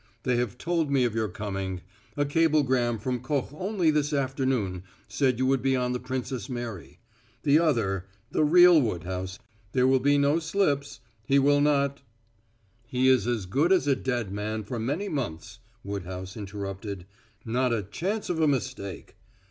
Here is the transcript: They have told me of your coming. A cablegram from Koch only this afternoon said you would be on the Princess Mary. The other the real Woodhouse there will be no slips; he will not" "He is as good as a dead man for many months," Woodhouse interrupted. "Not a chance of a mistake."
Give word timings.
They 0.23 0.37
have 0.37 0.57
told 0.57 0.89
me 0.89 1.03
of 1.05 1.13
your 1.13 1.27
coming. 1.27 1.81
A 2.17 2.25
cablegram 2.25 2.97
from 2.97 3.19
Koch 3.19 3.49
only 3.53 3.91
this 3.91 4.11
afternoon 4.13 4.81
said 5.07 5.37
you 5.37 5.45
would 5.45 5.61
be 5.61 5.75
on 5.75 5.93
the 5.93 5.99
Princess 5.99 6.49
Mary. 6.49 6.97
The 7.43 7.59
other 7.59 8.07
the 8.31 8.43
real 8.43 8.81
Woodhouse 8.81 9.37
there 9.73 9.85
will 9.85 9.99
be 9.99 10.17
no 10.17 10.39
slips; 10.39 11.01
he 11.27 11.37
will 11.37 11.61
not" 11.61 12.01
"He 12.87 13.07
is 13.09 13.27
as 13.27 13.45
good 13.45 13.71
as 13.71 13.85
a 13.85 13.95
dead 13.95 14.31
man 14.31 14.63
for 14.63 14.79
many 14.79 15.07
months," 15.07 15.59
Woodhouse 15.83 16.35
interrupted. 16.35 17.05
"Not 17.45 17.71
a 17.71 17.83
chance 17.83 18.27
of 18.27 18.39
a 18.39 18.47
mistake." 18.47 19.17